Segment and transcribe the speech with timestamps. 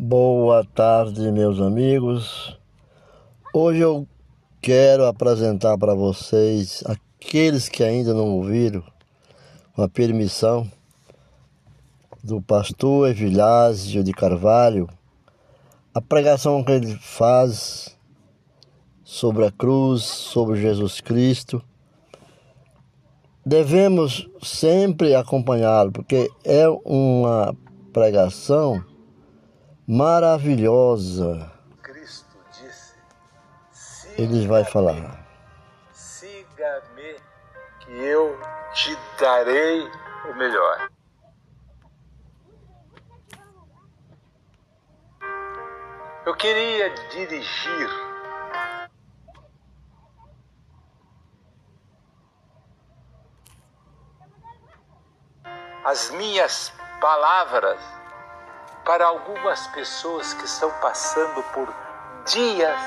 [0.00, 2.56] Boa tarde, meus amigos.
[3.52, 4.06] Hoje eu
[4.62, 8.84] quero apresentar para vocês, aqueles que ainda não ouviram,
[9.74, 10.70] com a permissão
[12.22, 14.88] do pastor Evilásio de Carvalho,
[15.92, 17.98] a pregação que ele faz
[19.02, 21.60] sobre a cruz, sobre Jesus Cristo.
[23.44, 27.52] Devemos sempre acompanhá-lo, porque é uma
[27.92, 28.80] pregação
[29.88, 31.50] maravilhosa.
[31.82, 32.94] Cristo disse:
[34.18, 35.26] Ele vai falar.
[35.92, 37.16] Siga-me,
[37.80, 38.38] que eu
[38.74, 39.90] te darei
[40.30, 40.90] o melhor.
[46.26, 47.88] Eu queria dirigir
[55.86, 56.70] as minhas
[57.00, 57.80] palavras
[58.88, 61.68] para algumas pessoas que estão passando por
[62.24, 62.80] dias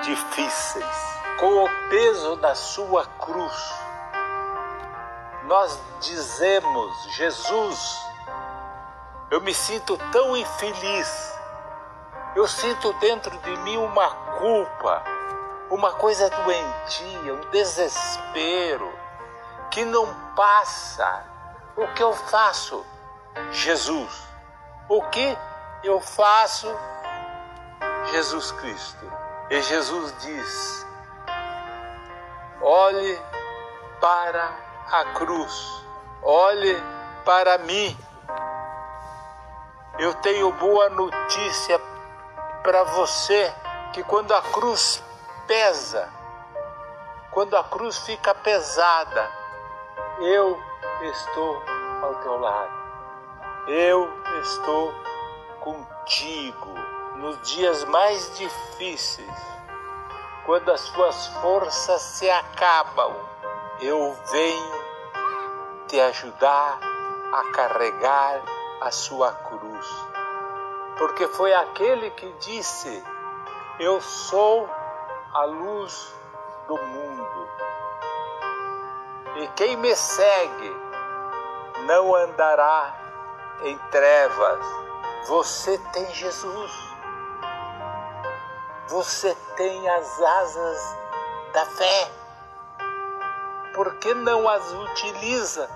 [0.00, 3.74] difíceis, com o peso da sua cruz.
[5.44, 8.02] Nós dizemos, Jesus,
[9.30, 11.38] eu me sinto tão infeliz,
[12.34, 14.08] eu sinto dentro de mim uma
[14.38, 15.04] culpa,
[15.68, 18.90] uma coisa doentia, um desespero
[19.70, 21.26] que não passa.
[21.76, 22.82] O que eu faço?
[23.50, 24.26] Jesus,
[24.88, 25.36] o que
[25.82, 26.68] eu faço?
[28.10, 29.12] Jesus Cristo.
[29.50, 30.86] E Jesus diz:
[32.60, 33.20] olhe
[34.00, 34.50] para
[34.90, 35.84] a cruz,
[36.22, 36.76] olhe
[37.24, 37.96] para mim.
[39.98, 41.80] Eu tenho boa notícia
[42.62, 43.52] para você
[43.92, 45.02] que quando a cruz
[45.46, 46.08] pesa,
[47.30, 49.30] quando a cruz fica pesada,
[50.20, 50.60] eu
[51.02, 51.62] estou
[52.02, 52.85] ao teu lado.
[53.68, 54.08] Eu
[54.42, 54.94] estou
[55.58, 56.72] contigo
[57.16, 59.28] nos dias mais difíceis,
[60.44, 63.12] quando as tuas forças se acabam.
[63.80, 64.82] Eu venho
[65.88, 66.78] te ajudar
[67.32, 68.40] a carregar
[68.82, 69.86] a sua cruz.
[70.96, 73.04] Porque foi aquele que disse:
[73.80, 74.70] Eu sou
[75.34, 76.14] a luz
[76.68, 77.48] do mundo.
[79.38, 80.76] E quem me segue
[81.84, 83.05] não andará
[83.62, 84.66] em trevas.
[85.26, 86.72] Você tem Jesus.
[88.88, 90.96] Você tem as asas
[91.52, 92.10] da fé.
[93.74, 95.68] Por que não as utiliza?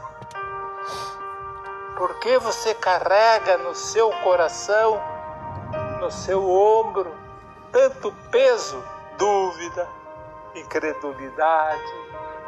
[1.97, 4.99] Por que você carrega no seu coração,
[6.01, 7.15] no seu ombro,
[7.71, 8.83] tanto peso,
[9.19, 9.87] dúvida,
[10.55, 11.93] incredulidade,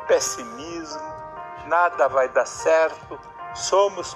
[0.07, 1.03] pessimismo?
[1.67, 3.21] Nada vai dar certo,
[3.55, 4.15] somos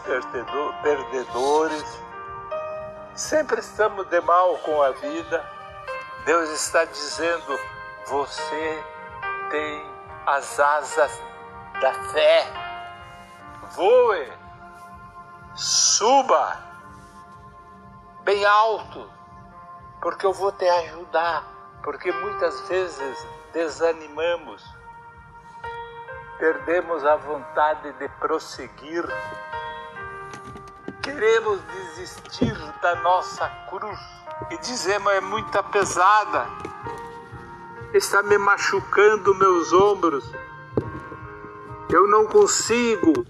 [0.82, 2.02] perdedores,
[3.14, 5.44] sempre estamos de mal com a vida.
[6.24, 7.58] Deus está dizendo:
[8.06, 8.84] você
[9.50, 9.90] tem
[10.26, 11.22] as asas
[11.80, 12.46] da fé.
[13.74, 14.32] Voe,
[15.54, 16.58] suba
[18.22, 19.10] bem alto,
[20.00, 21.44] porque eu vou te ajudar.
[21.82, 24.64] Porque muitas vezes desanimamos
[26.38, 29.04] perdemos a vontade de prosseguir,
[31.02, 33.98] queremos desistir da nossa cruz
[34.50, 36.46] e dizemos é muito pesada,
[37.94, 40.30] está me machucando meus ombros,
[41.90, 43.24] eu não consigo.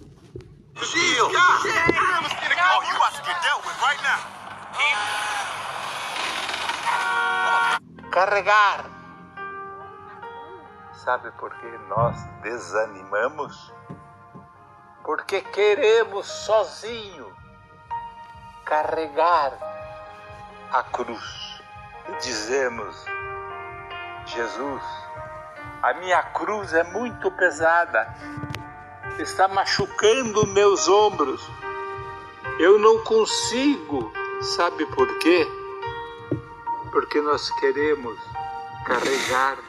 [8.11, 8.95] Carregar
[11.06, 13.72] Sabe por que nós desanimamos?
[15.05, 17.33] Porque queremos sozinho
[18.65, 19.53] carregar
[20.72, 21.62] a cruz
[22.09, 22.97] e dizemos:
[24.27, 24.83] Jesus,
[25.81, 28.12] a minha cruz é muito pesada,
[29.21, 31.41] está machucando meus ombros,
[32.59, 34.12] eu não consigo.
[34.43, 35.47] Sabe por quê?
[36.91, 38.19] Porque nós queremos
[38.85, 39.65] carregar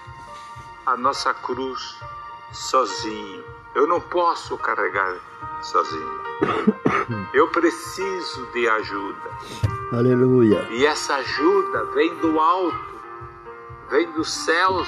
[0.88, 2.00] a nossa cruz
[2.54, 3.44] sozinho.
[3.75, 5.18] Eu não posso carregar
[5.62, 6.22] sozinho.
[7.34, 9.30] Eu preciso de ajuda.
[9.92, 10.66] Aleluia.
[10.72, 12.95] E essa ajuda vem do alto,
[13.89, 14.88] vem dos céus,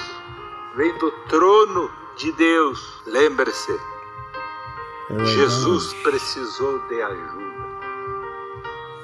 [0.74, 3.02] vem do trono de Deus.
[3.06, 3.78] Lembre-se,
[5.24, 7.60] Jesus precisou de ajuda.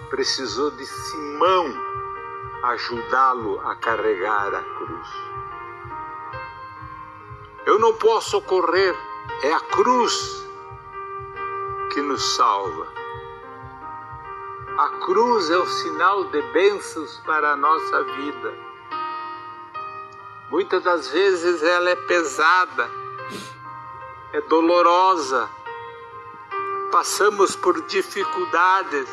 [0.09, 1.75] Precisou de Simão
[2.63, 5.36] ajudá-lo a carregar a cruz.
[7.67, 8.97] Eu não posso correr,
[9.43, 10.47] é a cruz
[11.93, 12.87] que nos salva.
[14.79, 18.55] A cruz é o sinal de bênçãos para a nossa vida.
[20.49, 22.89] Muitas das vezes ela é pesada,
[24.33, 25.51] é dolorosa,
[26.93, 29.09] passamos por dificuldades,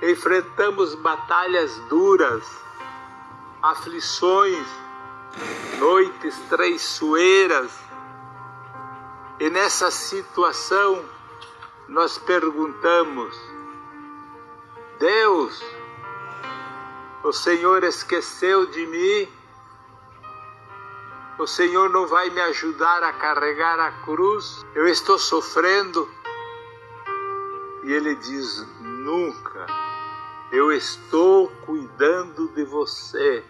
[0.00, 2.44] enfrentamos batalhas duras,
[3.62, 4.66] aflições,
[5.78, 7.72] noites traiçoeiras.
[9.38, 11.04] E nessa situação
[11.88, 13.34] nós perguntamos:
[14.98, 15.64] Deus,
[17.24, 19.28] o Senhor esqueceu de mim?
[21.38, 24.64] O Senhor não vai me ajudar a carregar a cruz?
[24.74, 26.06] Eu estou sofrendo.
[27.84, 29.66] E ele diz: Nunca.
[30.52, 33.42] Eu estou cuidando de você.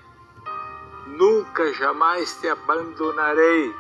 [1.11, 3.75] Nunca jamais te abandonarei.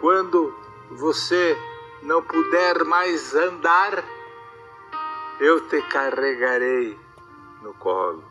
[0.00, 0.54] Quando
[0.90, 1.58] você
[2.02, 4.04] não puder mais andar,
[5.40, 6.98] eu te carregarei
[7.62, 8.24] no colo.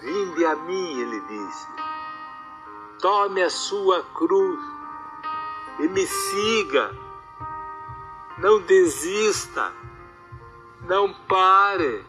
[0.00, 1.68] Vinde a mim, ele disse.
[3.00, 4.60] Tome a sua cruz
[5.80, 6.94] e me siga.
[8.38, 9.72] Não desista.
[10.86, 12.04] Não pare.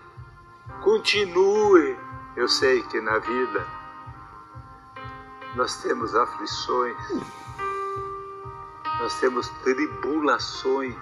[0.82, 2.05] Continue.
[2.36, 3.66] Eu sei que na vida
[5.56, 6.98] nós temos aflições,
[9.00, 10.96] nós temos tribulações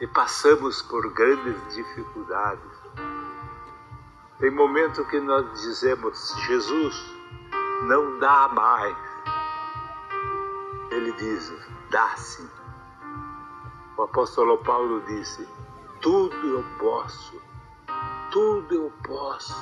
[0.00, 2.72] e passamos por grandes dificuldades.
[4.40, 7.14] Tem momento que nós dizemos, Jesus,
[7.84, 8.96] não dá mais.
[10.90, 11.52] Ele diz,
[11.90, 12.48] dá sim.
[13.96, 15.48] O apóstolo Paulo disse,
[16.00, 17.40] tudo eu posso,
[18.34, 19.54] tudo eu posso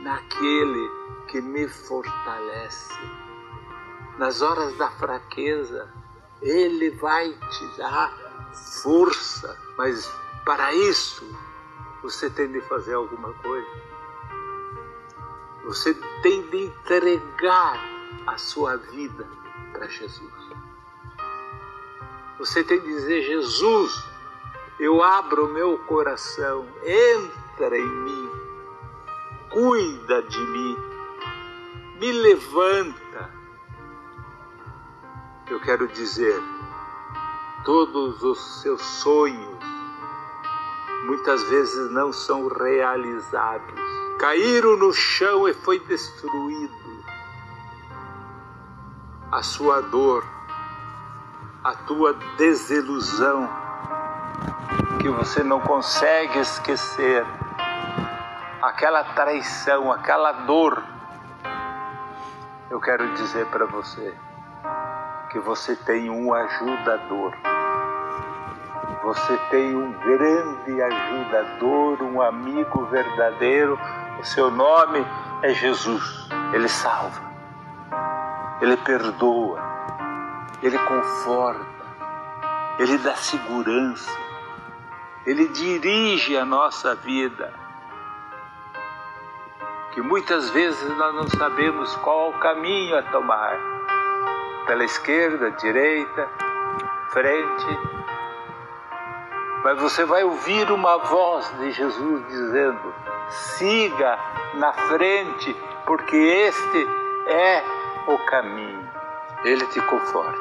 [0.00, 0.90] naquele
[1.28, 2.94] que me fortalece.
[4.16, 5.86] Nas horas da fraqueza,
[6.40, 8.10] ele vai te dar
[8.82, 10.10] força, mas
[10.46, 11.26] para isso
[12.02, 13.68] você tem de fazer alguma coisa.
[15.64, 15.92] Você
[16.22, 17.78] tem de entregar
[18.26, 19.28] a sua vida
[19.74, 20.32] para Jesus.
[22.38, 24.02] Você tem de dizer: Jesus,
[24.78, 28.30] eu abro o meu coração, entra em mim,
[29.50, 30.76] cuida de mim,
[32.00, 33.30] me levanta.
[35.48, 36.40] Eu quero dizer,
[37.64, 39.58] todos os seus sonhos
[41.04, 43.74] muitas vezes não são realizados.
[44.18, 46.74] Caíram no chão e foi destruído.
[49.30, 50.24] A sua dor,
[51.62, 53.48] a tua desilusão,
[55.00, 57.26] que você não consegue esquecer,
[58.62, 60.82] aquela traição, aquela dor.
[62.70, 64.14] Eu quero dizer para você
[65.30, 67.34] que você tem um ajudador.
[69.02, 73.78] Você tem um grande ajudador, um amigo verdadeiro.
[74.20, 75.06] O seu nome
[75.42, 76.28] é Jesus.
[76.52, 77.20] Ele salva,
[78.60, 79.58] ele perdoa,
[80.62, 81.64] ele conforta,
[82.78, 84.10] ele dá segurança,
[85.24, 87.59] ele dirige a nossa vida.
[89.92, 93.58] Que muitas vezes nós não sabemos qual o caminho a tomar
[94.66, 96.28] pela esquerda, direita,
[97.10, 97.78] frente,
[99.62, 102.94] mas você vai ouvir uma voz de Jesus dizendo:
[103.28, 104.18] siga
[104.54, 106.86] na frente, porque este
[107.26, 107.62] é
[108.06, 108.88] o caminho.
[109.44, 110.38] Ele te conforta,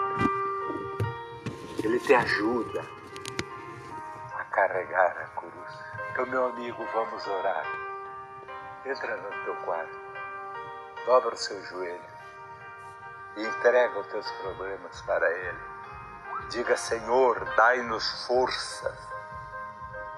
[1.83, 2.85] ele te ajuda
[4.37, 5.51] a carregar a cruz.
[6.11, 7.88] Então, meu amigo, vamos orar.
[8.85, 9.97] Entra no teu quarto,
[11.05, 11.99] dobra o seu joelho
[13.37, 15.57] e entrega os teus problemas para Ele.
[16.49, 18.97] Diga, Senhor, dai-nos forças.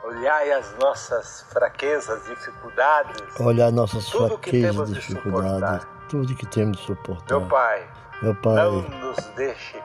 [0.04, 3.40] Olhai as nossas fraquezas, dificuldades.
[3.40, 7.40] Olhar nossas fraquezas, dificuldades, tudo que temos de suportar.
[7.40, 7.90] Meu Pai,
[8.22, 9.82] Meu Pai não nos deixe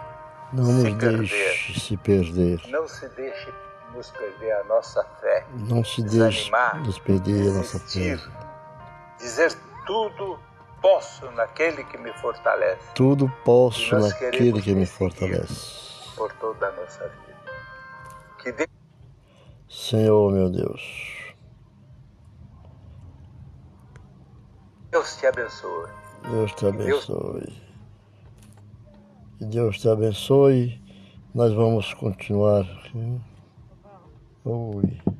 [0.52, 1.28] não se nos perder.
[1.28, 2.62] deixe se perder.
[2.68, 3.52] Não se deixe
[3.94, 5.46] nos perder a nossa fé.
[5.52, 6.50] Não se deixe
[6.84, 8.18] nos perder a nossa fé.
[9.18, 9.56] Dizer
[9.86, 10.38] tudo
[10.80, 12.94] posso naquele que me fortalece.
[12.94, 16.14] Tudo posso naquele que me fortalece.
[16.16, 17.36] por toda a nossa vida.
[18.38, 18.68] Que Deus
[19.68, 21.16] Senhor, meu Deus.
[25.18, 25.90] te abençoe.
[26.30, 27.62] Deus te abençoe.
[29.38, 30.80] Que Deus te abençoe.
[31.34, 32.64] Nós vamos continuar.
[34.44, 35.15] Oi.